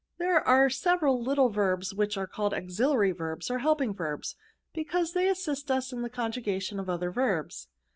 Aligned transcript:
"There 0.17 0.41
are 0.47 0.67
several 0.67 1.21
little 1.23 1.49
verbs 1.49 1.93
which 1.93 2.17
are 2.17 2.25
called 2.25 2.55
auxiliary 2.55 3.11
verbs, 3.11 3.51
or 3.51 3.59
helping 3.59 3.93
verbs, 3.93 4.35
be 4.73 4.83
cause 4.83 5.13
they 5.13 5.27
assist 5.29 5.69
us 5.69 5.93
in 5.93 6.01
the 6.01 6.09
conjugation 6.09 6.79
of 6.79 6.89
other 6.89 7.11
verbs. 7.11 7.67